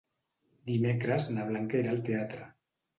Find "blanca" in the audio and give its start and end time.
1.53-1.81